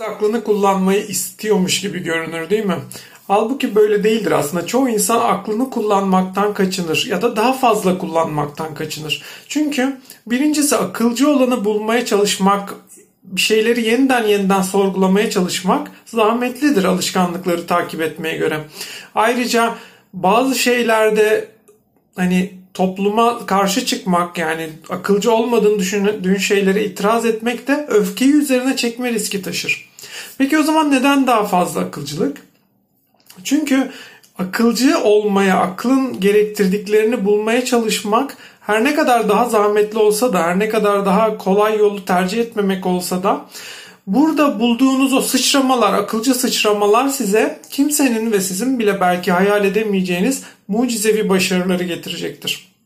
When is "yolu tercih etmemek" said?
41.78-42.86